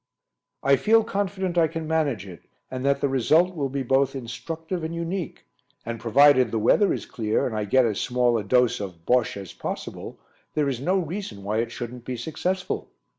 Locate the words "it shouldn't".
11.59-12.03